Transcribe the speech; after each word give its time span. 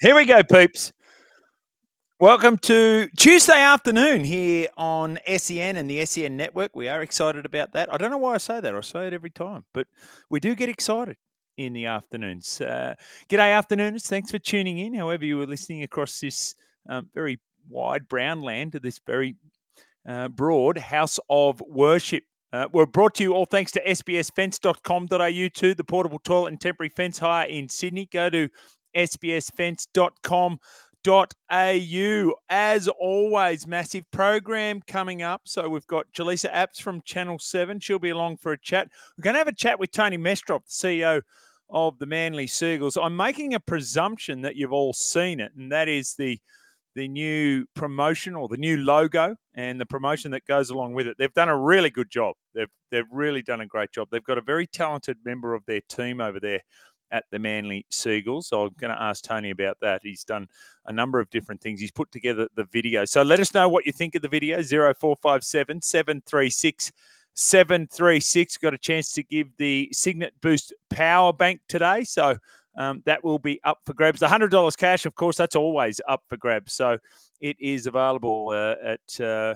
Here 0.00 0.16
we 0.16 0.24
go, 0.24 0.42
peeps. 0.42 0.94
Welcome 2.20 2.56
to 2.62 3.06
Tuesday 3.18 3.60
afternoon 3.60 4.24
here 4.24 4.68
on 4.78 5.18
SEN 5.36 5.76
and 5.76 5.90
the 5.90 6.06
SEN 6.06 6.38
network. 6.38 6.74
We 6.74 6.88
are 6.88 7.02
excited 7.02 7.44
about 7.44 7.72
that. 7.72 7.92
I 7.92 7.98
don't 7.98 8.10
know 8.10 8.16
why 8.16 8.32
I 8.32 8.38
say 8.38 8.60
that. 8.60 8.74
I 8.74 8.80
say 8.80 9.08
it 9.08 9.12
every 9.12 9.28
time, 9.28 9.62
but 9.74 9.86
we 10.30 10.40
do 10.40 10.54
get 10.54 10.70
excited 10.70 11.18
in 11.58 11.74
the 11.74 11.84
afternoons. 11.84 12.62
Uh, 12.62 12.94
g'day, 13.28 13.54
afternoons. 13.54 14.06
Thanks 14.06 14.30
for 14.30 14.38
tuning 14.38 14.78
in. 14.78 14.94
However, 14.94 15.26
you 15.26 15.36
were 15.36 15.46
listening 15.46 15.82
across 15.82 16.18
this 16.18 16.54
um, 16.88 17.10
very 17.14 17.38
wide 17.68 18.08
brown 18.08 18.40
land 18.40 18.72
to 18.72 18.80
this 18.80 19.00
very 19.06 19.36
uh, 20.08 20.28
broad 20.28 20.78
house 20.78 21.20
of 21.28 21.60
worship. 21.68 22.24
Uh, 22.54 22.66
we're 22.72 22.86
brought 22.86 23.14
to 23.16 23.22
you 23.22 23.34
all 23.34 23.44
thanks 23.44 23.70
to 23.72 23.84
sbsfence.com.au 23.84 25.48
too, 25.52 25.74
the 25.74 25.84
portable 25.84 26.20
toilet 26.20 26.52
and 26.52 26.60
temporary 26.60 26.88
fence 26.88 27.18
hire 27.18 27.46
in 27.48 27.68
Sydney. 27.68 28.08
Go 28.10 28.30
to 28.30 28.48
sbsfence.com 28.94 30.58
au. 31.08 32.34
As 32.48 32.88
always, 32.88 33.66
massive 33.66 34.04
program 34.10 34.82
coming 34.86 35.22
up. 35.22 35.42
So 35.44 35.68
we've 35.68 35.86
got 35.86 36.06
Jaleesa 36.12 36.52
Apps 36.52 36.80
from 36.80 37.02
Channel 37.02 37.38
7. 37.38 37.80
She'll 37.80 37.98
be 37.98 38.10
along 38.10 38.38
for 38.38 38.52
a 38.52 38.58
chat. 38.58 38.88
We're 39.16 39.22
going 39.22 39.34
to 39.34 39.38
have 39.38 39.48
a 39.48 39.54
chat 39.54 39.78
with 39.78 39.92
Tony 39.92 40.18
Mestrov, 40.18 40.62
the 40.66 40.88
CEO 40.88 41.22
of 41.70 41.98
the 41.98 42.06
Manly 42.06 42.46
Sea 42.46 42.74
Eagles. 42.74 42.96
I'm 42.96 43.16
making 43.16 43.54
a 43.54 43.60
presumption 43.60 44.42
that 44.42 44.56
you've 44.56 44.72
all 44.72 44.92
seen 44.92 45.40
it, 45.40 45.52
and 45.56 45.70
that 45.72 45.88
is 45.88 46.14
the 46.14 46.38
the 46.96 47.06
new 47.06 47.64
promotion 47.76 48.34
or 48.34 48.48
the 48.48 48.56
new 48.56 48.76
logo 48.76 49.36
and 49.54 49.80
the 49.80 49.86
promotion 49.86 50.32
that 50.32 50.44
goes 50.46 50.70
along 50.70 50.92
with 50.92 51.06
it. 51.06 51.16
They've 51.18 51.32
done 51.32 51.48
a 51.48 51.56
really 51.56 51.88
good 51.88 52.10
job. 52.10 52.34
They've 52.52 52.68
they've 52.90 53.04
really 53.12 53.42
done 53.42 53.60
a 53.60 53.66
great 53.66 53.92
job. 53.92 54.08
They've 54.10 54.24
got 54.24 54.38
a 54.38 54.42
very 54.42 54.66
talented 54.66 55.18
member 55.24 55.54
of 55.54 55.64
their 55.66 55.80
team 55.88 56.20
over 56.20 56.40
there 56.40 56.60
at 57.10 57.24
the 57.30 57.38
Manly 57.38 57.86
Sea 57.90 58.18
Eagles. 58.18 58.48
So 58.48 58.66
I'm 58.66 58.74
going 58.78 58.92
to 58.92 59.00
ask 59.00 59.24
Tony 59.24 59.50
about 59.50 59.78
that. 59.80 60.00
He's 60.02 60.24
done 60.24 60.48
a 60.86 60.92
number 60.92 61.20
of 61.20 61.30
different 61.30 61.60
things. 61.60 61.80
He's 61.80 61.90
put 61.90 62.10
together 62.12 62.48
the 62.54 62.64
video. 62.64 63.04
So 63.04 63.22
let 63.22 63.40
us 63.40 63.54
know 63.54 63.68
what 63.68 63.86
you 63.86 63.92
think 63.92 64.14
of 64.14 64.22
the 64.22 64.28
video 64.28 64.62
0457 64.62 65.82
736 65.82 66.92
736. 67.34 68.56
Got 68.58 68.74
a 68.74 68.78
chance 68.78 69.12
to 69.12 69.22
give 69.22 69.48
the 69.56 69.88
Cygnett 69.92 70.32
Boost 70.40 70.72
Power 70.90 71.32
Bank 71.32 71.60
today. 71.68 72.04
So 72.04 72.36
um, 72.76 73.02
that 73.06 73.22
will 73.24 73.38
be 73.38 73.60
up 73.64 73.80
for 73.84 73.94
grabs. 73.94 74.20
The 74.20 74.26
$100 74.26 74.76
cash, 74.76 75.06
of 75.06 75.14
course, 75.14 75.36
that's 75.36 75.56
always 75.56 76.00
up 76.08 76.22
for 76.28 76.36
grabs. 76.36 76.72
So 76.72 76.98
it 77.40 77.56
is 77.60 77.86
available 77.86 78.50
uh, 78.50 78.74
at. 78.84 79.20
Uh, 79.20 79.54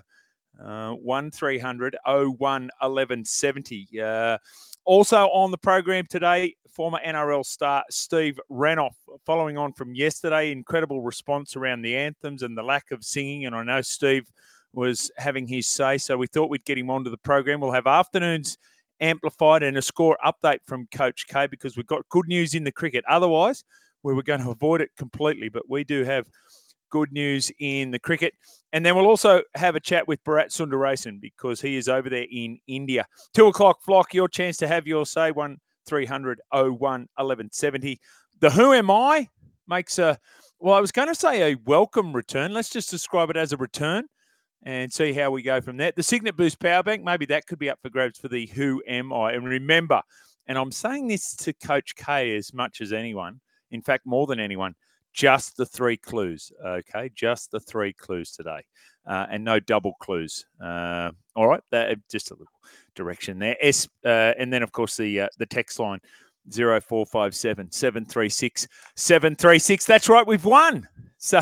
uh, 0.63 0.93
1300 0.93 1.97
01 2.05 2.37
1170. 2.39 3.89
Uh, 4.01 4.39
also 4.85 5.27
on 5.29 5.51
the 5.51 5.59
program 5.59 6.07
today, 6.09 6.55
former 6.75 6.99
NRL 7.07 7.45
star 7.45 7.85
Steve 7.91 8.39
Renouf. 8.51 8.95
Following 9.25 9.57
on 9.57 9.73
from 9.73 9.95
yesterday, 9.95 10.51
incredible 10.51 11.01
response 11.01 11.57
around 11.57 11.83
the 11.83 11.97
anthems 11.97 12.43
and 12.43 12.57
the 12.57 12.63
lack 12.63 12.91
of 12.91 13.05
singing. 13.05 13.47
And 13.47 13.55
I 13.55 13.63
know 13.63 13.81
Steve 13.81 14.31
was 14.73 15.11
having 15.17 15.47
his 15.47 15.67
say, 15.67 15.99
so 15.99 16.17
we 16.17 16.27
thought 16.27 16.51
we'd 16.51 16.65
get 16.65 16.79
him 16.79 16.91
onto 16.91 17.11
the 17.11 17.19
program. 17.19 17.61
We'll 17.61 17.73
have 17.73 17.87
afternoons 17.87 18.59
amplified 19.01 19.63
and 19.63 19.77
a 19.77 19.83
score 19.83 20.17
update 20.25 20.61
from 20.67 20.89
Coach 20.95 21.27
K 21.27 21.47
because 21.47 21.77
we've 21.77 21.87
got 21.87 22.09
good 22.09 22.27
news 22.27 22.55
in 22.55 22.65
the 22.65 22.73
cricket. 22.73 23.05
Otherwise, 23.09 23.65
we 24.03 24.15
were 24.15 24.23
going 24.23 24.41
to 24.41 24.51
avoid 24.51 24.81
it 24.81 24.91
completely, 24.97 25.49
but 25.49 25.69
we 25.69 25.85
do 25.85 26.05
have 26.05 26.27
good 26.91 27.13
news 27.13 27.51
in 27.59 27.91
the 27.91 27.99
cricket. 27.99 28.35
And 28.73 28.85
then 28.85 28.95
we'll 28.95 29.07
also 29.07 29.43
have 29.55 29.77
a 29.77 29.81
chat 29.81 30.07
with 30.07 30.23
Bharat 30.25 30.51
Sundaresan 30.51 31.21
because 31.21 31.61
he 31.61 31.77
is 31.77 31.89
over 31.89 32.09
there 32.09 32.27
in 32.31 32.59
India. 32.67 33.07
Two 33.33 33.47
o'clock 33.47 33.83
flock, 33.83 34.15
your 34.15 34.29
chance 34.29 34.57
to 34.59 34.69
have 34.69 34.87
your 34.87 35.07
say. 35.07 35.31
One 35.31 35.59
300 35.87 36.41
01 36.51 36.71
1170. 36.79 38.01
The 38.41 38.51
Who 38.51 38.73
Am 38.73 38.91
I 38.91 39.29
makes 39.67 39.99
a, 39.99 40.19
well, 40.59 40.75
I 40.75 40.81
was 40.81 40.93
going 40.93 41.09
to 41.09 41.15
say 41.15 41.53
a 41.53 41.57
welcome 41.65 42.13
return. 42.13 42.53
Let's 42.53 42.71
just 42.71 42.91
describe 42.91 43.31
it 43.31 43.37
as 43.37 43.53
a 43.53 43.57
return 43.57 44.07
and 44.65 44.93
see 44.93 45.13
how 45.13 45.31
we 45.31 45.43
go 45.43 45.61
from 45.61 45.77
that. 45.79 45.97
The 45.97 46.03
Cygnett 46.03 46.37
Boost 46.37 46.59
Power 46.59 46.83
Bank, 46.83 47.05
maybe 47.05 47.27
that 47.27 47.47
could 47.47 47.59
be 47.59 47.71
up 47.71 47.79
for 47.83 47.91
grabs 47.91 48.19
for 48.19 48.29
the 48.29 48.47
Who 48.47 48.83
Am 48.89 49.13
I. 49.13 49.33
And 49.33 49.47
remember, 49.47 50.03
and 50.47 50.59
I'm 50.59 50.73
saying 50.73 51.09
this 51.09 51.35
to 51.37 51.53
Coach 51.53 51.95
K 51.97 52.37
as 52.37 52.53
much 52.53 52.81
as 52.81 52.93
anyone, 52.93 53.41
in 53.71 53.83
fact, 53.83 54.07
more 54.07 54.27
than 54.27 54.41
anyone, 54.41 54.75
just 55.13 55.57
the 55.57 55.67
three 55.67 55.97
clues. 55.97 56.53
Okay, 56.65 57.11
just 57.15 57.51
the 57.51 57.61
three 57.61 57.93
clues 57.93 58.33
today, 58.33 58.63
uh, 59.07 59.27
and 59.31 59.45
no 59.45 59.61
double 59.61 59.95
clues. 60.01 60.45
Uh, 60.63 61.13
all 61.37 61.47
right, 61.47 61.63
that 61.71 61.97
just 62.11 62.31
a 62.31 62.35
little 62.35 62.49
direction 62.95 63.39
there. 63.39 63.57
S, 63.61 63.89
uh, 64.05 64.33
and 64.39 64.53
then 64.53 64.63
of 64.63 64.73
course 64.73 64.97
the 64.97 65.23
uh, 65.23 65.29
the 65.39 65.47
text 65.47 65.79
line. 65.79 66.01
0457 66.51 67.73
736 67.73 68.69
736. 68.97 69.87
That's 69.87 70.09
right, 70.09 70.27
we've 70.27 70.45
won. 70.45 70.89
So 71.17 71.41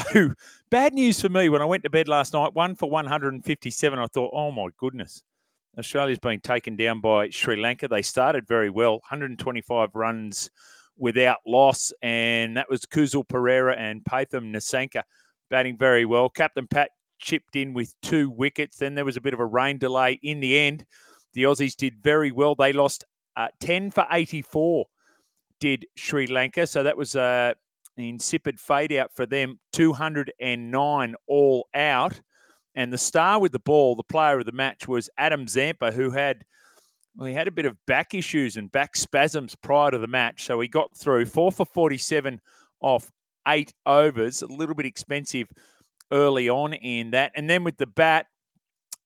bad 0.71 0.95
news 0.95 1.21
for 1.21 1.29
me 1.29 1.49
when 1.49 1.61
I 1.61 1.65
went 1.65 1.83
to 1.83 1.91
bed 1.91 2.07
last 2.07 2.35
night, 2.35 2.55
one 2.55 2.77
for 2.77 2.89
157. 2.89 3.99
I 3.99 4.07
thought, 4.07 4.31
oh 4.33 4.53
my 4.53 4.69
goodness, 4.77 5.25
Australia's 5.77 6.21
been 6.21 6.39
taken 6.39 6.77
down 6.77 7.01
by 7.01 7.31
Sri 7.31 7.57
Lanka. 7.57 7.89
They 7.89 8.03
started 8.03 8.47
very 8.47 8.71
well, 8.71 8.93
125 8.93 9.89
runs 9.95 10.51
without 10.97 11.39
loss, 11.45 11.93
and 12.01 12.57
that 12.57 12.71
was 12.71 12.83
Kusal 12.83 13.27
Perera 13.27 13.75
and 13.77 14.05
Pathum 14.05 14.55
Nissanka 14.55 15.03
batting 15.51 15.77
very 15.77 16.05
well. 16.05 16.29
Captain 16.29 16.69
Pat 16.69 16.91
chipped 17.19 17.57
in 17.57 17.73
with 17.73 17.95
two 18.03 18.31
wickets. 18.31 18.77
Then 18.77 18.95
there 18.95 19.05
was 19.05 19.17
a 19.17 19.21
bit 19.21 19.35
of 19.35 19.41
a 19.41 19.47
rain 19.47 19.79
delay 19.79 20.21
in 20.23 20.41
the 20.41 20.59
end. 20.59 20.85
The 21.35 21.45
Aussies 21.45 21.77
did 21.77 22.03
very 22.03 22.31
well. 22.31 22.55
They 22.55 22.73
lost 22.73 23.05
uh, 23.37 23.49
10 23.61 23.91
for 23.91 24.07
84, 24.11 24.87
did 25.61 25.87
Sri 25.97 26.27
Lanka. 26.27 26.67
So 26.67 26.83
that 26.83 26.97
was 26.97 27.17
uh, 27.17 27.55
an 27.97 28.05
insipid 28.05 28.61
fade 28.61 28.93
out 28.93 29.13
for 29.15 29.27
them, 29.27 29.59
209 29.73 31.15
all 31.27 31.69
out. 31.75 32.21
And 32.75 32.93
the 32.93 32.99
star 32.99 33.41
with 33.41 33.53
the 33.53 33.59
ball, 33.59 33.97
the 33.97 34.03
player 34.03 34.39
of 34.39 34.47
the 34.47 34.53
match, 34.53 34.89
was 34.89 35.11
Adam 35.19 35.47
Zampa, 35.47 35.93
who 35.93 36.11
had 36.11 36.45
well, 37.17 37.29
he 37.29 37.35
had 37.35 37.49
a 37.49 37.53
bit 37.53 37.67
of 37.67 37.77
back 37.87 38.15
issues 38.15 38.57
and 38.57 38.73
back 38.73 38.97
spasms 38.97 39.55
prior 39.55 39.91
to 39.91 39.99
the 39.99 40.07
match. 40.07 40.45
So 40.45 40.61
he 40.61 40.69
got 40.69 40.97
through 40.97 41.27
four 41.27 41.53
for 41.53 41.67
47 41.67 42.41
off 42.81 43.11
eight 43.47 43.75
overs, 43.85 44.43
a 44.43 44.47
little 44.47 44.75
bit 44.75 44.87
expensive 44.87 45.49
early 46.11 46.49
on 46.49 46.73
in 46.73 47.11
that. 47.11 47.33
And 47.35 47.51
then 47.51 47.65
with 47.65 47.77
the 47.77 47.87
bat, 47.87 48.27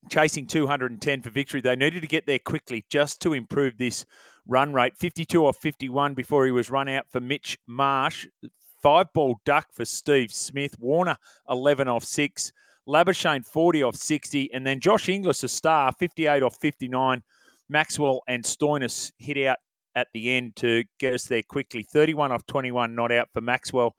chasing 0.08 0.46
210 0.46 1.22
for 1.22 1.30
victory, 1.30 1.60
they 1.60 1.76
needed 1.76 2.00
to 2.00 2.06
get 2.06 2.26
there 2.26 2.38
quickly 2.38 2.84
just 2.88 3.20
to 3.22 3.32
improve 3.32 3.76
this 3.76 4.04
run 4.46 4.72
rate. 4.72 4.96
52 4.96 5.46
off 5.46 5.56
51 5.58 6.14
before 6.14 6.44
he 6.46 6.52
was 6.52 6.70
run 6.70 6.88
out 6.88 7.06
for 7.10 7.20
Mitch 7.20 7.58
Marsh. 7.66 8.26
Five 8.82 9.12
ball 9.12 9.40
duck 9.44 9.66
for 9.72 9.84
Steve 9.84 10.32
Smith. 10.32 10.78
Warner 10.78 11.16
11 11.48 11.88
off 11.88 12.04
six. 12.04 12.52
Labuschagne 12.88 13.44
40 13.44 13.82
off 13.82 13.96
60. 13.96 14.52
And 14.52 14.66
then 14.66 14.80
Josh 14.80 15.08
Inglis, 15.08 15.42
a 15.42 15.48
star, 15.48 15.92
58 15.92 16.42
off 16.42 16.56
59 16.60 17.22
Maxwell 17.68 18.22
and 18.28 18.44
Stoinis 18.44 19.10
hit 19.18 19.44
out 19.46 19.58
at 19.94 20.08
the 20.12 20.32
end 20.32 20.54
to 20.56 20.84
get 20.98 21.14
us 21.14 21.24
there 21.24 21.42
quickly. 21.42 21.82
31 21.82 22.32
off 22.32 22.46
21 22.46 22.94
not 22.94 23.10
out 23.10 23.28
for 23.32 23.40
Maxwell, 23.40 23.96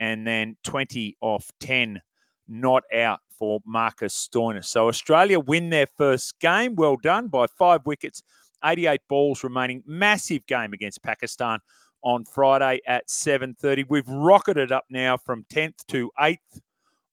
and 0.00 0.26
then 0.26 0.56
20 0.64 1.16
off 1.20 1.50
10 1.60 2.00
not 2.48 2.84
out 2.94 3.20
for 3.42 3.58
Marcus 3.66 4.14
Stoinis. 4.14 4.66
So 4.66 4.86
Australia 4.86 5.40
win 5.40 5.68
their 5.68 5.88
first 5.98 6.38
game. 6.38 6.76
Well 6.76 6.94
done 6.94 7.26
by 7.26 7.46
five 7.48 7.84
wickets, 7.84 8.22
88 8.64 9.00
balls 9.08 9.42
remaining. 9.42 9.82
Massive 9.84 10.46
game 10.46 10.72
against 10.72 11.02
Pakistan 11.02 11.58
on 12.04 12.24
Friday 12.24 12.78
at 12.86 13.10
7:30. 13.10 13.82
We've 13.88 14.06
rocketed 14.06 14.70
up 14.70 14.84
now 14.90 15.16
from 15.16 15.44
10th 15.50 15.84
to 15.88 16.12
8th 16.20 16.60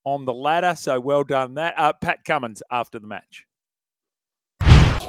on 0.03 0.25
the 0.25 0.33
ladder. 0.33 0.75
So 0.77 0.99
well 0.99 1.23
done 1.23 1.55
that. 1.55 1.73
Uh, 1.75 1.93
Pat 1.93 2.23
Cummins 2.23 2.61
after 2.69 2.99
the 2.99 3.07
match 3.07 3.47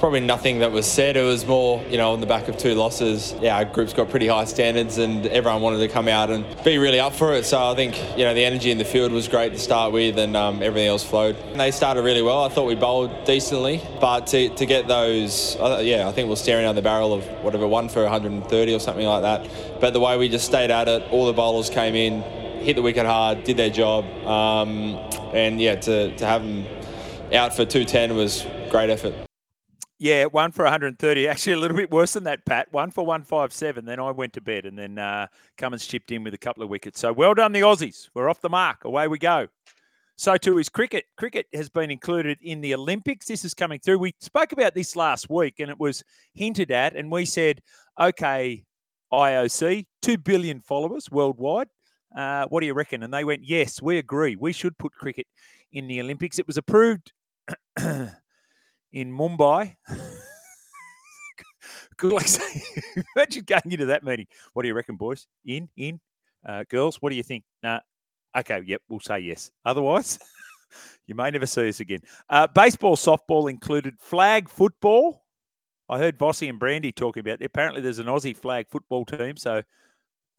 probably 0.01 0.21
nothing 0.21 0.61
that 0.61 0.73
was 0.73 0.91
said. 0.91 1.15
It 1.15 1.23
was 1.23 1.47
more, 1.47 1.85
you 1.85 1.99
know, 1.99 2.13
on 2.13 2.21
the 2.21 2.27
back 2.27 2.49
of 2.49 2.57
two 2.57 2.75
losses. 2.75 3.35
Yeah, 3.41 3.57
our 3.57 3.67
group's 3.67 3.93
got 3.93 4.09
pretty 4.09 4.27
high 4.27 4.47
standards 4.47 4.97
and 4.97 5.27
everyone 5.27 5.61
wanted 5.61 5.79
to 5.81 5.89
come 5.89 6.09
out 6.09 6.31
and 6.31 6.47
be 6.65 6.79
really 6.79 6.99
up 6.99 7.13
for 7.13 7.35
it. 7.35 7.45
So 7.45 7.63
I 7.63 7.75
think, 7.75 7.97
you 8.17 8.25
know, 8.25 8.33
the 8.33 8.45
energy 8.45 8.71
in 8.71 8.79
the 8.79 8.85
field 8.85 9.13
was 9.13 9.29
great 9.29 9.53
to 9.53 9.59
start 9.59 9.93
with 9.93 10.19
and 10.19 10.35
um, 10.37 10.63
everything 10.63 10.89
else 10.89 11.05
flowed. 11.05 11.37
And 11.37 11.61
they 11.61 11.71
started 11.71 12.03
really 12.03 12.23
well. 12.23 12.43
I 12.45 12.49
thought 12.49 12.65
we 12.65 12.77
bowled 12.77 13.25
decently, 13.27 13.83
but 14.01 14.27
to, 14.29 14.49
to 14.49 14.67
get 14.67 14.89
those, 14.89 15.57
uh, 15.57 15.81
yeah, 15.85 16.09
I 16.09 16.13
think 16.13 16.31
we're 16.31 16.37
staring 16.37 16.65
down 16.65 16.77
the 16.77 16.83
barrel 16.83 17.13
of 17.13 17.25
whatever, 17.45 17.69
one 17.69 17.91
for 17.91 18.03
130 18.03 18.75
or 18.75 18.81
something 18.81 19.07
like 19.07 19.23
that. 19.23 19.81
But 19.83 19.93
the 19.93 20.01
way 20.01 20.17
we 20.17 20.31
just 20.31 20.47
stayed 20.47 20.71
at 20.71 20.89
it, 20.89 21.03
all 21.11 21.27
the 21.27 21.35
bowlers 21.35 21.69
came 21.69 21.95
in, 21.95 22.23
hit 22.63 22.75
the 22.75 22.83
wicket 22.83 23.05
hard, 23.05 23.45
did 23.45 23.59
their 23.59 23.71
job, 23.71 24.07
um, 24.27 24.97
and 25.35 25.61
yeah, 25.61 25.77
to, 25.77 26.17
to 26.17 26.27
have 26.27 26.43
them 26.43 26.67
out 27.35 27.55
for 27.55 27.67
210 27.67 28.17
was 28.17 28.47
great 28.71 28.89
effort. 28.89 29.30
Yeah, 30.01 30.25
one 30.25 30.51
for 30.51 30.65
130. 30.65 31.29
Actually, 31.29 31.53
a 31.53 31.59
little 31.59 31.77
bit 31.77 31.91
worse 31.91 32.15
than 32.15 32.25
that, 32.25 32.45
Pat. 32.47 32.73
One 32.73 32.91
for 32.91 33.05
157. 33.05 33.85
Then 33.85 34.01
I 34.01 34.11
went 34.11 34.33
to 34.33 34.41
bed, 34.41 34.65
and 34.65 34.77
then 34.77 34.99
uh, 34.99 35.27
Cummins 35.59 35.87
chipped 35.87 36.11
in 36.11 36.25
with 36.25 36.33
a 36.33 36.39
couple 36.39 36.63
of 36.63 36.71
wickets. 36.71 36.99
So 36.99 37.13
well 37.13 37.35
done, 37.35 37.53
the 37.53 37.61
Aussies. 37.61 38.09
We're 38.15 38.31
off 38.31 38.41
the 38.41 38.49
mark. 38.49 38.85
Away 38.85 39.09
we 39.09 39.19
go. 39.19 39.47
So 40.17 40.39
too 40.39 40.59
is 40.59 40.71
cricket. 40.71 41.05
Cricket 41.19 41.47
has 41.53 41.69
been 41.69 41.91
included 41.91 42.39
in 42.41 42.63
the 42.63 42.75
Olympics. 42.75 43.27
This 43.27 43.45
is 43.45 43.53
coming 43.53 43.79
through. 43.79 43.99
We 43.99 44.15
spoke 44.21 44.53
about 44.53 44.75
this 44.75 44.97
last 44.97 45.29
week, 45.29 45.61
and 45.61 45.71
it 45.71 45.79
was 45.79 46.03
hinted 46.35 46.71
at, 46.71 46.97
and 46.97 47.13
we 47.13 47.27
said, 47.27 47.61
okay, 48.01 48.65
IOC, 49.13 49.87
two 50.01 50.17
billion 50.17 50.63
followers 50.63 51.11
worldwide. 51.11 51.69
Uh, 52.17 52.47
what 52.47 52.61
do 52.61 52.67
you 52.67 52.75
reckon? 52.75 53.03
And 53.03 53.13
they 53.13 53.25
went, 53.25 53.45
yes, 53.45 53.83
we 53.83 53.99
agree. 53.99 54.35
We 54.35 54.53
should 54.53 54.79
put 54.79 54.93
cricket 54.93 55.27
in 55.73 55.89
the 55.89 56.01
Olympics. 56.01 56.39
It 56.39 56.47
was 56.47 56.57
approved 56.57 57.13
in 58.93 59.13
Mumbai. 59.13 59.77
Good 61.97 62.13
luck 62.13 62.27
imagine 63.17 63.45
going 63.45 63.73
into 63.73 63.87
that 63.87 64.03
meeting. 64.03 64.27
What 64.53 64.63
do 64.63 64.69
you 64.69 64.75
reckon, 64.75 64.97
boys? 64.97 65.27
In, 65.45 65.69
in, 65.77 66.01
uh, 66.47 66.65
girls. 66.69 66.97
What 67.01 67.11
do 67.11 67.17
you 67.17 67.23
think? 67.23 67.45
Nah. 67.63 67.81
Okay. 68.37 68.63
Yep. 68.65 68.83
We'll 68.89 69.01
say 69.01 69.21
yes. 69.21 69.51
Otherwise, 69.65 70.19
you 71.07 71.15
may 71.15 71.31
never 71.31 71.47
see 71.47 71.69
us 71.69 71.81
again. 71.81 72.01
Uh, 72.29 72.47
baseball, 72.47 72.97
softball 72.97 73.51
included. 73.51 73.95
Flag 74.01 74.49
football. 74.49 75.25
I 75.91 75.99
heard 75.99 76.17
Bossy 76.17 76.49
and 76.49 76.59
Brandy 76.59 76.93
talking 76.93 77.21
about. 77.21 77.43
It. 77.43 77.47
Apparently, 77.47 77.83
there's 77.83 77.99
an 77.99 78.07
Aussie 78.07 78.37
flag 78.37 78.67
football 78.71 79.05
team, 79.05 79.37
so 79.37 79.63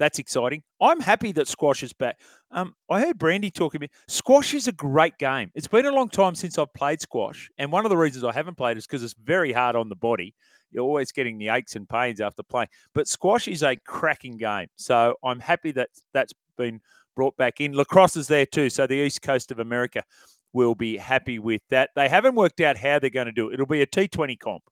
that's 0.02 0.18
exciting. 0.18 0.64
I'm 0.82 1.00
happy 1.00 1.32
that 1.34 1.48
squash 1.48 1.84
is 1.84 1.94
back. 1.94 2.18
Um, 2.50 2.74
I 2.90 3.02
heard 3.02 3.20
Brandy 3.20 3.52
talking 3.52 3.78
about 3.78 3.92
squash 4.08 4.56
is 4.56 4.68
a 4.68 4.72
great 4.72 5.16
game. 5.20 5.52
It's 5.54 5.68
been 5.68 5.86
a 5.86 5.92
long 5.92 6.10
time 6.10 6.34
since 6.34 6.58
I've 6.58 6.74
played 6.74 7.00
squash, 7.00 7.52
and 7.60 7.72
one 7.72 7.86
of 7.86 7.92
the 7.92 7.98
reasons 7.98 8.24
I 8.24 8.32
haven't 8.32 8.58
played 8.58 8.78
is 8.78 8.88
because 8.88 9.04
it's 9.04 9.14
very 9.24 9.54
hard 9.54 9.76
on 9.76 9.90
the 9.90 9.96
body. 9.96 10.34
You're 10.72 10.84
always 10.84 11.12
getting 11.12 11.38
the 11.38 11.50
aches 11.50 11.76
and 11.76 11.88
pains 11.88 12.20
after 12.20 12.42
playing. 12.42 12.70
But 12.96 13.08
squash 13.08 13.48
is 13.48 13.62
a 13.62 13.76
cracking 13.76 14.38
game, 14.38 14.70
so 14.76 15.16
I'm 15.24 15.40
happy 15.40 15.72
that 15.74 15.90
that's 16.14 16.34
been 16.58 16.82
brought 17.16 17.38
back 17.38 17.62
in. 17.62 17.74
Lacrosse 17.74 18.18
is 18.18 18.28
there 18.28 18.48
too, 18.48 18.72
so 18.72 18.88
the 18.88 18.96
east 18.96 19.22
coast 19.22 19.52
of 19.52 19.60
America 19.60 20.04
will 20.52 20.74
be 20.74 20.98
happy 20.98 21.38
with 21.38 21.62
that. 21.70 21.92
They 21.96 22.10
haven't 22.10 22.34
worked 22.34 22.60
out 22.60 22.76
how 22.76 22.98
they're 22.98 23.12
going 23.12 23.28
to 23.28 23.32
do 23.32 23.50
it. 23.50 23.54
It'll 23.54 23.68
be 23.68 23.84
a 23.84 23.88
T20 23.88 24.40
comp, 24.40 24.64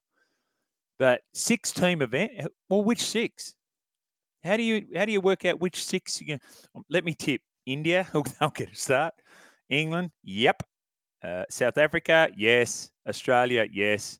but 0.98 1.22
six 1.36 1.72
team 1.72 2.02
event. 2.02 2.31
Well, 2.68 2.84
which 2.84 3.04
six? 3.04 3.54
How 4.44 4.58
do 4.58 4.64
you 4.64 4.86
how 4.96 5.06
do 5.06 5.12
you 5.12 5.22
work 5.22 5.46
out 5.46 5.60
which 5.60 5.84
six? 5.84 6.22
You 6.22 6.40
um, 6.76 6.84
let 6.90 7.04
me 7.04 7.14
tip. 7.14 7.42
India, 7.66 8.08
they'll 8.40 8.50
get 8.50 8.72
a 8.72 8.76
start. 8.76 9.14
England, 9.70 10.12
yep. 10.24 10.64
Uh, 11.24 11.44
South 11.50 11.78
Africa, 11.78 12.30
yes. 12.36 12.90
Australia, 13.08 13.68
yes. 13.72 14.20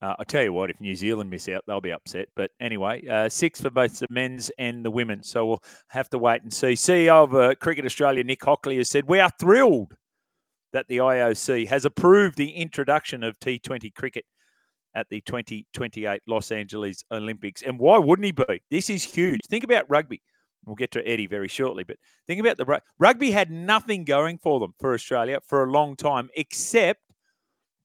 Uh, 0.00 0.14
I 0.18 0.24
tell 0.24 0.42
you 0.42 0.52
what, 0.52 0.70
if 0.70 0.80
New 0.80 0.96
Zealand 0.96 1.30
miss 1.30 1.48
out, 1.48 1.62
they'll 1.66 1.80
be 1.80 1.92
upset. 1.92 2.28
But 2.34 2.50
anyway, 2.60 3.06
uh, 3.06 3.28
six 3.28 3.60
for 3.60 3.70
both 3.70 3.98
the 4.00 4.08
men's 4.10 4.50
and 4.58 4.84
the 4.84 4.90
women. 4.90 5.22
So 5.22 5.46
we'll 5.46 5.62
have 5.88 6.08
to 6.10 6.18
wait 6.18 6.42
and 6.42 6.52
see. 6.52 6.72
CEO 6.72 7.24
of 7.24 7.34
uh, 7.34 7.54
Cricket 7.54 7.84
Australia, 7.84 8.24
Nick 8.24 8.44
Hockley, 8.44 8.78
has 8.78 8.90
said, 8.90 9.04
We 9.06 9.20
are 9.20 9.30
thrilled 9.38 9.94
that 10.72 10.88
the 10.88 10.98
IOC 10.98 11.68
has 11.68 11.84
approved 11.84 12.36
the 12.36 12.50
introduction 12.50 13.22
of 13.22 13.38
T20 13.38 13.94
cricket 13.94 14.24
at 14.94 15.08
the 15.08 15.20
2028 15.22 16.22
Los 16.26 16.52
Angeles 16.52 17.04
Olympics. 17.10 17.62
And 17.62 17.78
why 17.78 17.98
wouldn't 17.98 18.26
he 18.26 18.32
be? 18.32 18.62
This 18.70 18.90
is 18.90 19.04
huge. 19.04 19.40
Think 19.48 19.64
about 19.64 19.88
rugby. 19.88 20.22
We'll 20.64 20.76
get 20.76 20.92
to 20.92 21.06
Eddie 21.06 21.26
very 21.26 21.48
shortly, 21.48 21.82
but 21.82 21.96
think 22.28 22.38
about 22.38 22.56
the 22.56 22.80
rugby 22.98 23.32
had 23.32 23.50
nothing 23.50 24.04
going 24.04 24.38
for 24.38 24.60
them 24.60 24.74
for 24.78 24.94
Australia 24.94 25.40
for 25.44 25.64
a 25.64 25.70
long 25.70 25.96
time, 25.96 26.30
except 26.36 27.00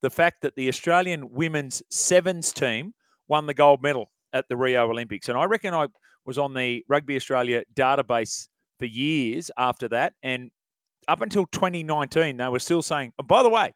the 0.04 0.12
fact 0.12 0.42
that 0.44 0.56
the 0.56 0.68
Australian 0.68 1.32
women's 1.32 1.82
sevens 1.90 2.54
team 2.54 2.94
won 3.28 3.48
the 3.48 3.54
gold 3.56 3.82
medal 3.82 4.12
at 4.32 4.48
the 4.48 4.56
Rio 4.56 4.88
Olympics. 4.90 5.28
And 5.28 5.38
I 5.38 5.46
reckon 5.46 5.74
I 5.74 5.88
was 6.26 6.38
on 6.38 6.54
the 6.54 6.84
Rugby 6.88 7.16
Australia 7.16 7.64
database 7.74 8.48
for 8.78 8.86
years 8.86 9.50
after 9.58 9.88
that. 9.88 10.14
And 10.22 10.52
up 11.08 11.22
until 11.22 11.48
2019, 11.48 12.38
they 12.38 12.48
were 12.48 12.60
still 12.60 12.84
saying, 12.84 13.14
oh, 13.18 13.24
by 13.24 13.42
the 13.42 13.50
way, 13.50 13.74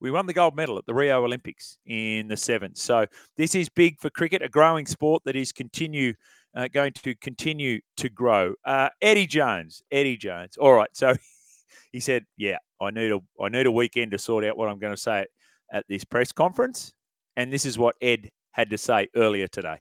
we 0.00 0.10
won 0.10 0.26
the 0.26 0.32
gold 0.32 0.56
medal 0.56 0.78
at 0.78 0.86
the 0.86 0.94
Rio 0.94 1.24
Olympics 1.24 1.76
in 1.86 2.28
the 2.28 2.36
sevens. 2.36 2.80
So 2.80 3.06
this 3.36 3.54
is 3.54 3.68
big 3.68 3.98
for 3.98 4.10
cricket, 4.10 4.42
a 4.42 4.48
growing 4.48 4.86
sport 4.86 5.22
that 5.24 5.36
is 5.36 5.52
continue 5.52 6.14
uh, 6.54 6.68
going 6.68 6.92
to 6.92 7.14
continue 7.16 7.80
to 7.96 8.08
grow. 8.08 8.54
Uh, 8.64 8.88
Eddie 9.00 9.26
Jones, 9.26 9.82
Eddie 9.90 10.16
Jones. 10.16 10.56
All 10.56 10.72
right, 10.72 10.90
so 10.92 11.14
he 11.92 12.00
said, 12.00 12.24
"Yeah, 12.36 12.58
I 12.80 12.90
need 12.90 13.12
a 13.12 13.20
I 13.40 13.48
need 13.48 13.66
a 13.66 13.72
weekend 13.72 14.12
to 14.12 14.18
sort 14.18 14.44
out 14.44 14.56
what 14.56 14.68
I'm 14.68 14.78
going 14.78 14.94
to 14.94 15.00
say 15.00 15.20
at, 15.20 15.28
at 15.72 15.84
this 15.88 16.04
press 16.04 16.32
conference." 16.32 16.92
And 17.36 17.52
this 17.52 17.64
is 17.64 17.78
what 17.78 17.94
Ed 18.02 18.30
had 18.52 18.70
to 18.70 18.78
say 18.78 19.08
earlier 19.14 19.46
today. 19.46 19.78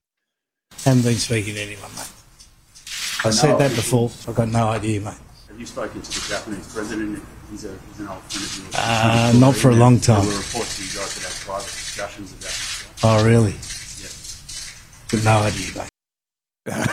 Haven't 0.86 1.04
been 1.04 1.15
speaking 1.15 1.56
to 1.56 1.62
anyone, 1.62 1.92
mate. 1.95 2.12
I 3.25 3.31
said 3.31 3.57
that 3.57 3.75
before. 3.75 4.12
I've 4.27 4.36
got 4.36 4.48
no 4.48 4.68
idea, 4.69 5.01
mate. 5.01 5.15
Have 5.59 5.67
you 5.67 5.73
spoken 5.73 6.01
to 6.01 6.09
the 6.09 6.25
Japanese 6.29 6.73
president? 6.73 7.21
He's, 7.51 7.65
a, 7.65 7.77
he's 7.89 8.00
an 8.00 8.07
old 8.07 8.21
friend 8.21 8.45
of 8.45 8.57
yours. 8.63 8.75
Uh, 8.77 9.33
not 9.35 9.56
for 9.57 9.71
a 9.71 9.75
long 9.75 10.00
time. 10.00 10.21
There 10.21 10.31
were 10.31 10.38
reports 10.39 10.79
you 10.79 10.97
guys 10.97 11.13
had 11.15 11.23
had 11.23 11.33
private 11.45 11.65
discussions 11.65 12.31
about 12.31 12.44
this. 12.44 12.85
Oh, 13.03 13.25
really? 13.25 13.56
Yeah. 14.00 15.21
Got 15.21 15.25
no 15.25 15.47
idea, 15.50 15.89
mate. 16.65 16.89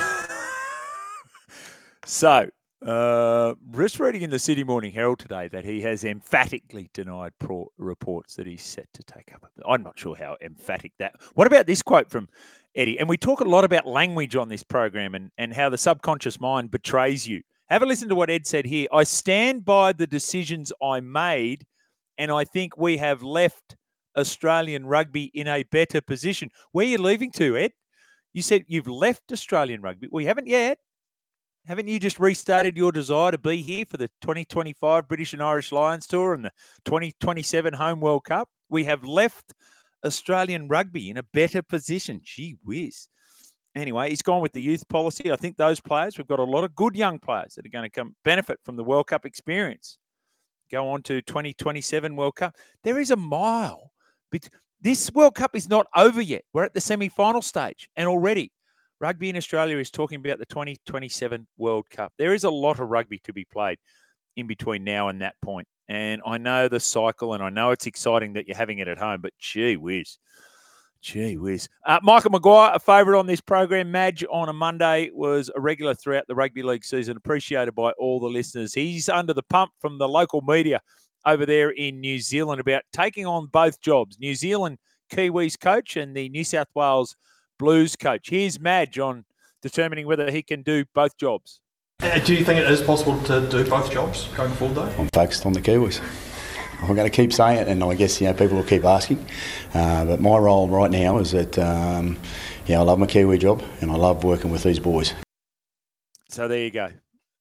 so, 2.07 2.51
uh, 2.85 3.55
just 3.77 4.01
reading 4.01 4.23
in 4.23 4.31
the 4.31 4.39
Sydney 4.41 4.65
Morning 4.65 4.91
Herald 4.91 5.21
today 5.21 5.47
that 5.47 5.65
he 5.65 5.83
has 5.83 6.03
emphatically 6.03 6.91
denied 6.93 7.35
pro- 7.39 7.71
reports 7.79 8.35
that 8.35 8.49
he's 8.49 8.65
set 8.65 8.93
to 8.95 9.05
take 9.05 9.33
up. 9.33 9.49
I'm 9.65 9.85
not 9.85 9.97
sure 9.97 10.17
how 10.17 10.39
emphatic 10.41 10.91
that. 10.99 11.15
What 11.35 11.47
about 11.47 11.69
this 11.69 11.83
quote 11.83 12.11
from 12.11 12.29
Eddie? 12.75 12.99
And 12.99 13.09
we 13.09 13.17
talk 13.17 13.39
a 13.39 13.45
lot 13.45 13.63
about 13.63 13.87
language 13.87 14.35
on 14.35 14.49
this 14.49 14.65
program 14.65 15.15
and, 15.15 15.31
and 15.39 15.55
how 15.55 15.69
the 15.69 15.79
subconscious 15.79 16.41
mind 16.41 16.73
betrays 16.73 17.29
you. 17.29 17.45
Have 17.69 17.83
a 17.83 17.87
listen 17.87 18.09
to 18.11 18.15
what 18.15 18.31
Ed 18.31 18.47
said 18.47 18.65
here. 18.65 18.87
I 18.93 19.03
stand 19.03 19.65
by 19.65 19.93
the 19.93 20.07
decisions 20.07 20.73
I 20.81 21.01
made, 21.01 21.67
and 22.17 22.31
I 22.31 22.45
think 22.45 22.77
we 22.77 22.97
have 22.99 23.25
left 23.25 23.77
Australian 24.17 24.87
rugby 24.87 25.25
in 25.35 25.49
a 25.49 25.65
better 25.65 26.01
position. 26.01 26.51
Where 26.71 26.87
are 26.87 26.91
you 26.91 26.99
leaving 26.99 27.33
to, 27.33 27.57
Ed? 27.57 27.73
You 28.33 28.43
said 28.43 28.65
you've 28.69 28.87
left 28.87 29.33
Australian 29.33 29.83
rugby. 29.83 30.07
Well, 30.11 30.21
you 30.21 30.29
haven't 30.29 30.47
yet. 30.47 30.79
Haven't 31.67 31.89
you 31.89 31.99
just 31.99 32.21
restarted 32.21 32.77
your 32.77 32.93
desire 32.93 33.33
to 33.33 33.39
be 33.39 33.63
here 33.63 33.85
for 33.91 33.97
the 33.97 34.09
2025 34.21 35.09
British 35.09 35.33
and 35.33 35.43
Irish 35.43 35.73
Lions 35.73 36.07
Tour 36.07 36.35
and 36.35 36.45
the 36.45 36.53
2027 36.85 37.75
Home 37.75 37.99
World 37.99 38.23
Cup? 38.25 38.49
We 38.69 38.85
have 38.85 39.03
left 39.03 39.55
Australian 40.05 40.69
rugby 40.69 41.11
in 41.11 41.17
a 41.17 41.25
better 41.25 41.63
position. 41.63 42.21
Gee 42.23 42.55
whiz 42.65 43.09
anyway, 43.77 44.11
he's 44.11 44.23
gone 44.23 44.41
with 44.41 44.53
the 44.53 44.63
youth 44.63 44.89
policy. 44.89 45.31
I 45.31 45.37
think 45.37 45.57
those 45.57 45.81
players, 45.81 46.19
we've 46.19 46.27
got 46.27 46.39
a 46.39 46.45
lot 46.45 46.65
of 46.65 46.75
good 46.75 46.97
young 46.97 47.19
players 47.19 47.55
that 47.55 47.67
are 47.67 47.71
going 47.71 47.85
to 47.85 47.91
come 47.91 48.15
benefit 48.25 48.59
from 48.65 48.77
the 48.77 48.85
World 48.85 49.07
Cup 49.07 49.27
experience. 49.27 49.99
Go 50.71 50.89
on 50.89 51.03
to 51.03 51.23
2027 51.23 52.17
World 52.17 52.37
Cup. 52.37 52.57
There 52.83 52.99
is 52.99 53.11
a 53.11 53.17
mile. 53.17 53.93
This 54.81 55.11
World 55.13 55.35
Cup 55.35 55.55
is 55.55 55.69
not 55.69 55.87
over 55.97 56.21
yet. 56.21 56.43
We're 56.53 56.65
at 56.65 56.75
the 56.75 56.81
semi 56.81 57.09
final 57.09 57.43
stage. 57.43 57.89
And 57.97 58.09
already, 58.09 58.53
rugby 59.01 59.31
in 59.31 59.37
Australia 59.37 59.79
is 59.79 59.91
talking 59.91 60.19
about 60.19 60.39
the 60.39 60.47
2027 60.47 61.47
World 61.57 61.89
Cup. 61.91 62.13
There 62.19 62.35
is 62.35 62.45
a 62.45 62.51
lot 62.51 62.81
of 62.81 62.89
rugby 62.89 63.21
to 63.25 63.33
be 63.33 63.45
played 63.45 63.79
in 64.37 64.47
between 64.47 64.85
now 64.85 65.09
and 65.09 65.23
that 65.23 65.35
point. 65.43 65.67
And 65.89 66.21
I 66.27 66.39
know 66.39 66.69
the 66.69 66.81
cycle 66.81 67.35
and 67.35 67.43
I 67.43 67.49
know 67.49 67.71
it's 67.71 67.87
exciting 67.87 68.33
that 68.35 68.49
you're 68.49 68.57
having 68.57 68.79
it 68.79 68.89
at 68.89 68.99
home, 68.99 69.21
but 69.21 69.33
gee 69.39 69.77
whiz. 69.77 70.19
Gee 71.07 71.37
whiz. 71.37 71.69
Uh, 71.87 72.01
Michael 72.03 72.33
Maguire, 72.33 72.73
a 72.75 72.81
favourite 72.81 73.17
on 73.17 73.29
this 73.29 73.41
program. 73.41 73.93
Madge 73.93 74.25
on 74.29 74.49
a 74.49 74.53
Monday 74.53 75.09
was 75.15 75.49
a 75.55 75.61
regular 75.61 75.95
throughout 75.95 76.27
the 76.27 76.35
rugby 76.35 76.65
league 76.65 76.85
season, 76.85 77.17
appreciated 77.17 77.77
by 77.77 77.93
all 77.93 78.19
the 78.19 78.27
listeners. 78.27 78.75
He's 78.75 79.09
under 79.09 79.33
the 79.33 79.45
pump 79.45 79.71
from 79.81 79.99
the 79.99 80.09
local 80.09 80.41
media 80.41 80.81
over 81.25 81.47
there 81.47 81.71
in 81.71 82.01
New 82.01 82.19
Zealand 82.19 82.61
about 82.61 82.83
taking 82.93 83.25
on 83.25 83.47
both 83.47 83.81
jobs 83.81 84.19
New 84.19 84.35
Zealand 84.35 84.79
Kiwis 85.13 85.57
coach 85.61 85.97
and 85.97 86.17
the 86.17 86.29
New 86.29 86.43
South 86.43 86.67
Wales 86.75 87.15
Blues 87.57 87.95
coach. 87.95 88.29
Here's 88.29 88.59
Madge 88.59 88.99
on 88.99 89.25
determining 89.63 90.09
whether 90.09 90.29
he 90.29 90.43
can 90.43 90.63
do 90.63 90.85
both 90.93 91.17
jobs. 91.17 91.61
Do 92.01 92.35
you 92.35 92.45
think 92.45 92.59
it 92.59 92.69
is 92.69 92.83
possible 92.83 93.23
to 93.23 93.49
do 93.49 93.65
both 93.71 93.93
jobs 93.93 94.27
going 94.35 94.53
forward, 94.55 94.75
though? 94.75 94.93
I'm 94.99 95.09
focused 95.15 95.47
on 95.47 95.53
the 95.53 95.61
Kiwis. 95.61 96.01
I'm 96.83 96.95
going 96.95 97.11
to 97.11 97.15
keep 97.15 97.33
saying 97.33 97.59
it, 97.59 97.69
and 97.69 97.83
I 97.83 97.95
guess 97.95 98.21
you 98.21 98.27
know 98.27 98.35
people 98.35 98.57
will 98.57 98.65
keep 98.65 98.85
asking. 98.85 99.25
Uh, 99.75 100.05
but 100.05 100.21
my 100.21 100.37
role 100.37 100.69
right 100.69 100.91
now 100.91 101.19
is 101.19 101.33
that 101.33 101.59
um, 101.59 102.17
yeah, 102.67 102.81
I 102.81 102.83
love 102.83 102.99
my 102.99 103.07
Kiwi 103.07 103.39
job, 103.39 103.63
and 103.81 103.91
I 103.91 103.97
love 103.97 104.25
working 104.25 104.51
with 104.51 104.63
these 104.63 104.79
boys. 104.79 105.15
So 106.29 106.49
there 106.49 106.65
you 106.65 106.71
go. 106.71 106.91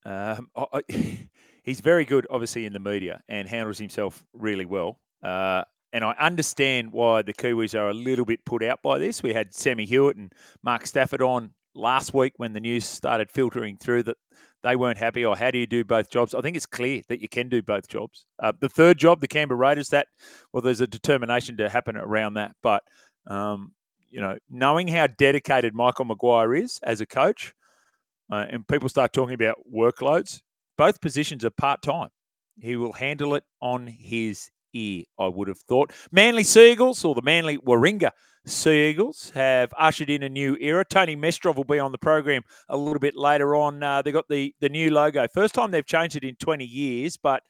Um, 0.05 0.49
I, 0.55 0.81
he's 1.63 1.81
very 1.81 2.05
good, 2.05 2.27
obviously, 2.29 2.65
in 2.65 2.73
the 2.73 2.79
media, 2.79 3.21
and 3.27 3.47
handles 3.47 3.77
himself 3.77 4.23
really 4.33 4.65
well. 4.65 4.99
Uh, 5.21 5.63
and 5.91 6.03
I 6.03 6.11
understand 6.19 6.91
why 6.91 7.21
the 7.21 7.33
Kiwis 7.33 7.73
are 7.73 7.89
a 7.89 7.93
little 7.93 8.25
bit 8.25 8.45
put 8.45 8.63
out 8.63 8.81
by 8.81 8.99
this. 8.99 9.23
We 9.23 9.33
had 9.33 9.53
Sammy 9.53 9.85
Hewitt 9.85 10.17
and 10.17 10.33
Mark 10.61 10.85
Stafford 10.85 11.21
on 11.21 11.51
last 11.73 12.13
week 12.13 12.33
when 12.37 12.53
the 12.53 12.59
news 12.59 12.85
started 12.85 13.31
filtering 13.31 13.77
through 13.77 14.03
that 14.03 14.17
they 14.65 14.75
weren't 14.75 14.97
happy, 14.97 15.23
or 15.23 15.37
how 15.37 15.51
do 15.51 15.59
you 15.59 15.67
do 15.67 15.83
both 15.83 16.09
jobs? 16.09 16.33
I 16.33 16.41
think 16.41 16.57
it's 16.57 16.65
clear 16.65 17.03
that 17.07 17.21
you 17.21 17.29
can 17.29 17.49
do 17.49 17.61
both 17.61 17.87
jobs. 17.87 18.25
Uh, 18.39 18.51
the 18.59 18.67
third 18.67 18.97
job, 18.97 19.21
the 19.21 19.27
Canberra 19.27 19.59
Raiders, 19.59 19.89
that 19.89 20.07
well, 20.51 20.61
there's 20.61 20.81
a 20.81 20.87
determination 20.87 21.55
to 21.57 21.69
happen 21.69 21.95
around 21.95 22.33
that. 22.33 22.53
But 22.63 22.81
um, 23.27 23.73
you 24.09 24.19
know, 24.19 24.39
knowing 24.49 24.87
how 24.87 25.05
dedicated 25.05 25.75
Michael 25.75 26.05
Maguire 26.05 26.55
is 26.55 26.79
as 26.81 26.99
a 26.99 27.05
coach, 27.05 27.53
uh, 28.31 28.47
and 28.49 28.67
people 28.67 28.89
start 28.89 29.13
talking 29.13 29.35
about 29.35 29.57
workloads, 29.71 30.41
both 30.79 30.99
positions 30.99 31.45
are 31.45 31.51
part 31.51 31.83
time. 31.83 32.09
He 32.59 32.75
will 32.75 32.93
handle 32.93 33.35
it 33.35 33.43
on 33.61 33.85
his 33.85 34.49
ear, 34.73 35.03
I 35.19 35.27
would 35.27 35.47
have 35.47 35.59
thought. 35.59 35.93
Manly 36.11 36.43
Sea 36.43 36.71
Eagles 36.71 37.05
or 37.05 37.13
the 37.13 37.21
Manly 37.21 37.59
Warringah 37.59 38.11
Sea 38.45 38.89
Eagles 38.89 39.31
have 39.33 39.73
ushered 39.77 40.09
in 40.09 40.21
a 40.23 40.29
new 40.29 40.55
era. 40.59 40.85
Tony 40.85 41.15
Mestrov 41.15 41.55
will 41.55 41.63
be 41.63 41.79
on 41.79 41.91
the 41.91 41.97
program 41.97 42.43
a 42.69 42.77
little 42.77 42.99
bit 42.99 43.15
later 43.15 43.55
on. 43.55 43.81
Uh, 43.81 44.01
they've 44.01 44.13
got 44.13 44.27
the, 44.29 44.53
the 44.59 44.69
new 44.69 44.91
logo. 44.91 45.27
First 45.27 45.55
time 45.55 45.71
they've 45.71 45.85
changed 45.85 46.15
it 46.15 46.23
in 46.23 46.35
20 46.35 46.63
years, 46.63 47.17
but 47.17 47.41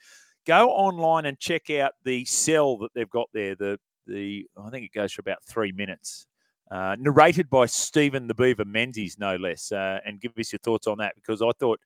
go 0.47 0.69
online 0.69 1.25
and 1.25 1.37
check 1.37 1.69
out 1.69 1.93
the 2.05 2.23
cell 2.25 2.77
that 2.77 2.91
they've 2.95 3.09
got 3.09 3.27
there. 3.33 3.55
The, 3.55 3.77
the 4.07 4.47
I 4.57 4.69
think 4.69 4.85
it 4.85 4.93
goes 4.93 5.11
for 5.11 5.19
about 5.19 5.43
three 5.43 5.73
minutes. 5.73 6.27
Uh, 6.71 6.95
narrated 6.97 7.49
by 7.49 7.65
Stephen 7.65 8.27
the 8.27 8.33
Beaver 8.33 8.65
Menzies, 8.65 9.17
no 9.19 9.35
less. 9.35 9.71
Uh, 9.71 9.99
and 10.05 10.21
give 10.21 10.31
us 10.39 10.53
your 10.53 10.59
thoughts 10.59 10.87
on 10.87 10.97
that 10.99 11.15
because 11.15 11.41
I 11.41 11.51
thought 11.59 11.79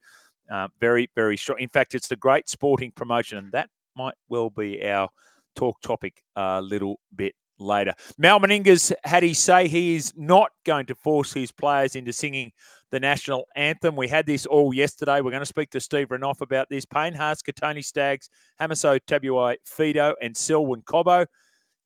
uh, 0.52 0.68
very, 0.80 1.10
very 1.16 1.36
strong. 1.36 1.60
In 1.60 1.70
fact, 1.70 1.96
it's 1.96 2.12
a 2.12 2.16
great 2.16 2.48
sporting 2.48 2.92
promotion, 2.92 3.40
and 3.40 3.52
that 3.54 3.70
might 3.96 4.16
well 4.30 4.52
be 4.52 4.88
our 4.88 5.10
talk 5.56 5.82
topic 5.82 6.22
a 6.36 6.62
little 6.62 7.00
bit 7.16 7.34
later. 7.60 7.94
Mal 8.18 8.40
Meninga's 8.40 8.92
had 9.04 9.24
he 9.24 9.34
say 9.34 9.68
he 9.68 9.96
is 9.96 10.14
not 10.16 10.52
going 10.66 10.86
to 10.88 10.96
force 10.96 11.34
his 11.34 11.52
players 11.52 11.96
into 11.96 12.14
singing 12.14 12.52
the 12.92 13.00
national 13.00 13.46
anthem. 13.56 13.96
We 13.96 14.08
had 14.08 14.26
this 14.26 14.46
all 14.46 14.74
yesterday. 14.74 15.22
We're 15.22 15.32
going 15.32 15.42
to 15.42 15.46
speak 15.46 15.70
to 15.72 15.80
Steve 15.80 16.10
Renouf 16.10 16.42
about 16.42 16.70
this. 16.70 16.86
Payne 16.86 17.14
Haas, 17.14 17.42
Tony 17.56 17.82
Staggs, 17.82 18.30
Hamiso 18.60 19.00
Tabuai-Fidow, 19.08 20.16
and 20.22 20.36
Selwyn 20.36 20.82
Cobbo. 20.82 21.28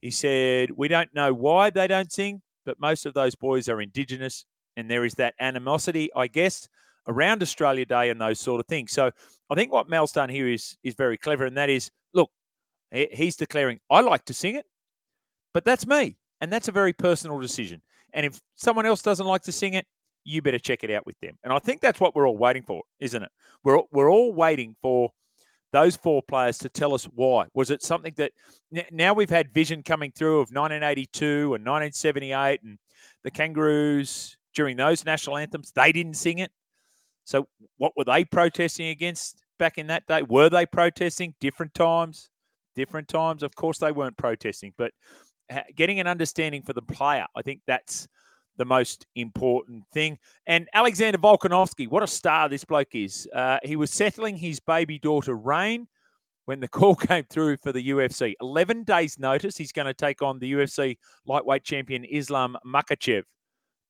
He 0.01 0.11
said, 0.11 0.71
We 0.71 0.87
don't 0.87 1.13
know 1.13 1.33
why 1.33 1.69
they 1.69 1.87
don't 1.87 2.11
sing, 2.11 2.41
but 2.65 2.79
most 2.79 3.05
of 3.05 3.13
those 3.13 3.35
boys 3.35 3.69
are 3.69 3.81
Indigenous, 3.81 4.45
and 4.77 4.89
there 4.89 5.05
is 5.05 5.13
that 5.15 5.33
animosity, 5.39 6.09
I 6.15 6.27
guess, 6.27 6.67
around 7.07 7.41
Australia 7.41 7.85
Day 7.85 8.09
and 8.09 8.19
those 8.19 8.39
sort 8.39 8.59
of 8.59 8.67
things. 8.67 8.91
So 8.91 9.11
I 9.49 9.55
think 9.55 9.71
what 9.71 9.89
Mal's 9.89 10.11
done 10.11 10.29
here 10.29 10.47
is 10.47 10.77
is 10.83 10.95
very 10.95 11.17
clever, 11.17 11.45
and 11.45 11.57
that 11.57 11.69
is, 11.69 11.91
look, 12.13 12.29
he's 12.91 13.35
declaring, 13.35 13.79
I 13.89 14.01
like 14.01 14.25
to 14.25 14.33
sing 14.33 14.55
it. 14.55 14.65
But 15.53 15.65
that's 15.65 15.85
me. 15.87 16.17
And 16.41 16.51
that's 16.51 16.67
a 16.67 16.71
very 16.71 16.93
personal 16.93 17.39
decision. 17.39 17.81
And 18.13 18.25
if 18.25 18.39
someone 18.55 18.85
else 18.85 19.01
doesn't 19.01 19.25
like 19.25 19.43
to 19.43 19.51
sing 19.51 19.73
it, 19.73 19.85
you 20.25 20.41
better 20.41 20.59
check 20.59 20.83
it 20.83 20.91
out 20.91 21.05
with 21.05 21.19
them. 21.21 21.37
And 21.43 21.51
I 21.51 21.59
think 21.59 21.81
that's 21.81 21.99
what 21.99 22.15
we're 22.15 22.27
all 22.27 22.37
waiting 22.37 22.63
for, 22.63 22.83
isn't 22.99 23.23
it? 23.23 23.31
We're, 23.63 23.79
we're 23.91 24.11
all 24.11 24.33
waiting 24.33 24.75
for 24.81 25.11
those 25.71 25.95
four 25.95 26.21
players 26.21 26.59
to 26.59 26.69
tell 26.69 26.93
us 26.93 27.05
why. 27.05 27.45
Was 27.53 27.71
it 27.71 27.81
something 27.81 28.13
that 28.17 28.31
now 28.91 29.13
we've 29.13 29.29
had 29.29 29.53
vision 29.53 29.83
coming 29.83 30.11
through 30.11 30.35
of 30.35 30.49
1982 30.49 31.55
and 31.55 31.65
1978 31.65 32.61
and 32.63 32.77
the 33.23 33.31
Kangaroos 33.31 34.37
during 34.53 34.77
those 34.77 35.03
national 35.03 35.37
anthems? 35.37 35.71
They 35.71 35.91
didn't 35.91 36.15
sing 36.15 36.39
it. 36.39 36.51
So 37.25 37.47
what 37.77 37.93
were 37.97 38.03
they 38.03 38.23
protesting 38.23 38.87
against 38.87 39.41
back 39.57 39.77
in 39.77 39.87
that 39.87 40.05
day? 40.07 40.21
Were 40.21 40.49
they 40.49 40.65
protesting 40.65 41.33
different 41.41 41.73
times? 41.73 42.29
Different 42.75 43.07
times? 43.07 43.43
Of 43.43 43.55
course 43.55 43.77
they 43.79 43.91
weren't 43.91 44.17
protesting, 44.17 44.73
but 44.77 44.91
getting 45.75 45.99
an 45.99 46.07
understanding 46.07 46.61
for 46.61 46.73
the 46.73 46.81
player. 46.81 47.25
I 47.35 47.41
think 47.41 47.61
that's 47.67 48.07
the 48.57 48.65
most 48.65 49.05
important 49.15 49.83
thing. 49.93 50.17
And 50.45 50.67
Alexander 50.73 51.17
Volkanovski, 51.17 51.89
what 51.89 52.03
a 52.03 52.07
star 52.07 52.49
this 52.49 52.63
bloke 52.63 52.93
is. 52.93 53.27
Uh, 53.33 53.59
he 53.63 53.75
was 53.75 53.91
settling 53.91 54.37
his 54.37 54.59
baby 54.59 54.99
daughter, 54.99 55.35
Rain, 55.35 55.87
when 56.45 56.59
the 56.59 56.67
call 56.69 56.95
came 56.95 57.25
through 57.29 57.57
for 57.57 57.71
the 57.71 57.89
UFC. 57.89 58.33
11 58.41 58.83
days' 58.83 59.17
notice, 59.17 59.57
he's 59.57 59.71
going 59.71 59.87
to 59.87 59.93
take 59.93 60.21
on 60.21 60.39
the 60.39 60.53
UFC 60.53 60.97
lightweight 61.25 61.63
champion 61.63 62.03
Islam 62.05 62.57
Makhachev 62.65 63.23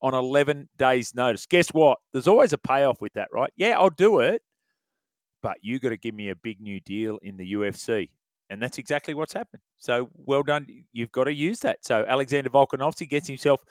on 0.01 0.13
11 0.13 0.69
days' 0.77 1.13
notice. 1.15 1.45
Guess 1.45 1.69
what? 1.69 1.99
There's 2.11 2.27
always 2.27 2.53
a 2.53 2.57
payoff 2.57 3.01
with 3.01 3.13
that, 3.13 3.29
right? 3.31 3.51
Yeah, 3.55 3.79
I'll 3.79 3.89
do 3.89 4.19
it, 4.19 4.41
but 5.41 5.57
you 5.61 5.79
got 5.79 5.89
to 5.89 5.97
give 5.97 6.15
me 6.15 6.29
a 6.29 6.35
big 6.35 6.61
new 6.61 6.79
deal 6.81 7.19
in 7.21 7.37
the 7.37 7.53
UFC. 7.53 8.09
And 8.49 8.61
that's 8.61 8.77
exactly 8.77 9.13
what's 9.13 9.33
happened. 9.33 9.61
So 9.77 10.09
well 10.15 10.43
done. 10.43 10.67
You've 10.91 11.11
got 11.11 11.25
to 11.25 11.33
use 11.33 11.59
that. 11.59 11.83
So 11.83 12.05
Alexander 12.07 12.49
Volkanovski 12.49 13.09
gets 13.09 13.27
himself 13.27 13.61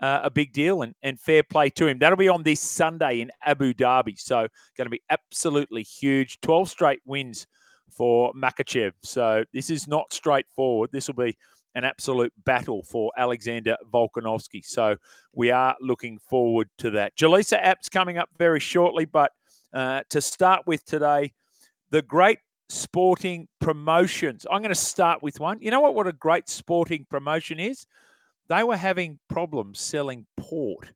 uh, 0.00 0.20
a 0.24 0.30
big 0.30 0.52
deal 0.52 0.82
and, 0.82 0.94
and 1.02 1.20
fair 1.20 1.42
play 1.42 1.70
to 1.70 1.86
him. 1.86 1.98
That'll 1.98 2.16
be 2.16 2.28
on 2.28 2.42
this 2.42 2.60
Sunday 2.60 3.20
in 3.20 3.30
Abu 3.44 3.72
Dhabi. 3.74 4.18
So 4.18 4.48
going 4.76 4.86
to 4.86 4.90
be 4.90 5.02
absolutely 5.10 5.82
huge. 5.82 6.40
12 6.40 6.68
straight 6.70 7.00
wins 7.04 7.46
for 7.90 8.32
Makhachev. 8.34 8.92
So 9.02 9.44
this 9.52 9.70
is 9.70 9.86
not 9.86 10.12
straightforward. 10.12 10.90
This 10.92 11.06
will 11.06 11.14
be 11.14 11.36
an 11.74 11.84
absolute 11.84 12.32
battle 12.44 12.82
for 12.82 13.12
Alexander 13.16 13.76
Volkanovski. 13.92 14.64
So 14.64 14.96
we 15.32 15.50
are 15.50 15.76
looking 15.80 16.18
forward 16.18 16.68
to 16.78 16.90
that. 16.90 17.16
Jaleesa 17.16 17.62
Apps 17.62 17.90
coming 17.90 18.18
up 18.18 18.28
very 18.38 18.60
shortly, 18.60 19.04
but 19.04 19.32
uh, 19.72 20.02
to 20.10 20.20
start 20.20 20.62
with 20.66 20.84
today, 20.84 21.32
the 21.90 22.02
great 22.02 22.38
sporting 22.70 23.48
promotions. 23.60 24.46
I'm 24.50 24.62
going 24.62 24.70
to 24.70 24.74
start 24.74 25.22
with 25.22 25.40
one. 25.40 25.58
You 25.60 25.70
know 25.70 25.80
what? 25.80 25.94
What 25.94 26.06
a 26.06 26.12
great 26.12 26.48
sporting 26.48 27.06
promotion 27.10 27.58
is. 27.58 27.86
They 28.48 28.62
were 28.62 28.76
having 28.76 29.18
problems 29.28 29.80
selling 29.80 30.26
port 30.36 30.92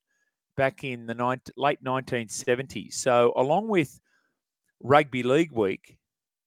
back 0.57 0.85
in 0.85 1.07
the 1.07 1.15
late 1.57 1.85
1970s. 1.85 2.95
So, 2.95 3.33
along 3.37 3.69
with 3.69 4.01
Rugby 4.83 5.23
League 5.23 5.53
Week, 5.53 5.99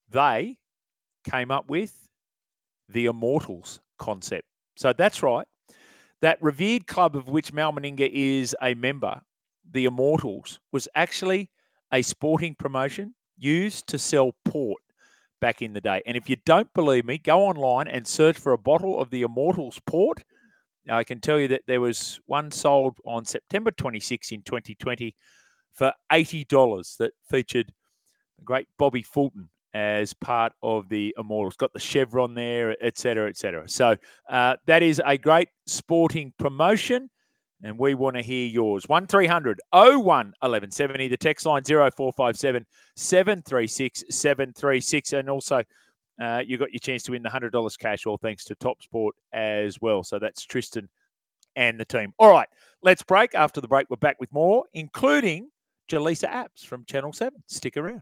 they 0.09 0.57
came 1.29 1.51
up 1.51 1.69
with 1.69 1.93
the 2.89 3.05
Immortals 3.05 3.79
concept. 3.97 4.47
So 4.77 4.93
that's 4.93 5.21
right. 5.21 5.47
That 6.21 6.41
revered 6.41 6.87
club 6.87 7.15
of 7.15 7.27
which 7.27 7.53
Mal 7.53 7.73
Meninga 7.73 8.09
is 8.11 8.55
a 8.61 8.73
member, 8.73 9.21
the 9.69 9.85
Immortals, 9.85 10.59
was 10.71 10.87
actually 10.95 11.49
a 11.91 12.01
sporting 12.01 12.55
promotion 12.55 13.13
used 13.37 13.87
to 13.87 13.99
sell 13.99 14.33
port 14.45 14.81
back 15.39 15.61
in 15.61 15.73
the 15.73 15.81
day. 15.81 16.01
And 16.05 16.17
if 16.17 16.29
you 16.29 16.37
don't 16.45 16.71
believe 16.73 17.05
me, 17.05 17.17
go 17.17 17.43
online 17.43 17.87
and 17.87 18.07
search 18.07 18.37
for 18.37 18.53
a 18.53 18.57
bottle 18.57 18.99
of 18.99 19.09
the 19.09 19.21
Immortals 19.21 19.79
Port. 19.85 20.23
Now, 20.85 20.97
I 20.97 21.03
can 21.03 21.19
tell 21.19 21.39
you 21.39 21.49
that 21.49 21.63
there 21.67 21.81
was 21.81 22.19
one 22.25 22.51
sold 22.51 22.97
on 23.05 23.25
September 23.25 23.71
26 23.71 24.31
in 24.31 24.41
2020 24.43 25.15
for 25.73 25.93
$80 26.11 26.97
that 26.97 27.11
featured 27.29 27.73
the 28.37 28.45
great 28.45 28.67
Bobby 28.79 29.03
Fulton 29.03 29.49
as 29.73 30.13
part 30.13 30.53
of 30.63 30.89
the 30.89 31.13
Immortals. 31.17 31.57
Got 31.57 31.73
the 31.73 31.79
chevron 31.79 32.33
there, 32.33 32.75
etc., 32.83 33.29
etc. 33.29 33.67
So 33.67 33.95
uh, 34.29 34.55
that 34.65 34.81
is 34.81 35.01
a 35.05 35.17
great 35.17 35.49
sporting 35.65 36.33
promotion 36.39 37.09
and 37.63 37.77
we 37.77 37.95
want 37.95 38.15
to 38.15 38.21
hear 38.21 38.47
yours. 38.47 38.87
1300 38.87 39.59
01 39.71 40.03
1170, 40.03 41.07
the 41.07 41.17
text 41.17 41.45
line 41.45 41.63
0457 41.63 42.65
736 42.95 44.03
736. 44.09 45.13
And 45.13 45.29
also, 45.29 45.63
uh, 46.21 46.43
you 46.45 46.57
got 46.57 46.71
your 46.71 46.79
chance 46.79 47.03
to 47.03 47.11
win 47.11 47.23
the 47.23 47.29
$100 47.29 47.79
cash, 47.79 48.05
all 48.05 48.17
thanks 48.17 48.43
to 48.45 48.55
Top 48.55 48.81
Sport 48.81 49.15
as 49.33 49.79
well. 49.81 50.03
So 50.03 50.19
that's 50.19 50.45
Tristan 50.45 50.89
and 51.55 51.79
the 51.79 51.85
team. 51.85 52.13
All 52.19 52.31
right, 52.31 52.47
let's 52.81 53.03
break. 53.03 53.35
After 53.35 53.61
the 53.61 53.67
break, 53.67 53.89
we're 53.89 53.97
back 53.97 54.19
with 54.19 54.31
more, 54.31 54.65
including 54.73 55.49
Jaleesa 55.89 56.29
Apps 56.29 56.65
from 56.65 56.85
Channel 56.85 57.13
7. 57.13 57.43
Stick 57.47 57.77
around. 57.77 57.95